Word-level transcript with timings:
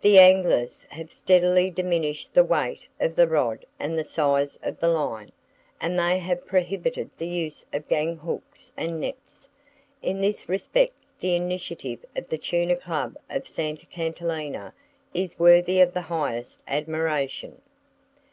The 0.00 0.18
anglers 0.18 0.84
have 0.88 1.12
steadily 1.12 1.70
diminished 1.70 2.34
the 2.34 2.42
weight 2.42 2.88
of 2.98 3.14
the 3.14 3.28
rod 3.28 3.64
and 3.78 3.96
the 3.96 4.02
size 4.02 4.58
of 4.64 4.80
the 4.80 4.88
line; 4.88 5.30
and 5.80 5.96
they 5.96 6.18
have 6.18 6.44
prohibited 6.48 7.10
the 7.16 7.28
use 7.28 7.64
of 7.72 7.86
gang 7.86 8.16
hooks 8.16 8.72
and 8.76 9.00
nets. 9.00 9.48
In 10.02 10.20
this 10.20 10.48
respect 10.48 10.96
the 11.20 11.36
initiative 11.36 12.04
of 12.16 12.26
the 12.28 12.38
Tuna 12.38 12.76
Club 12.76 13.16
of 13.30 13.46
Santa 13.46 13.86
Catalina 13.86 14.74
is 15.14 15.38
worthy 15.38 15.80
of 15.80 15.94
the 15.94 16.00
highest 16.00 16.64
admiration. 16.66 17.62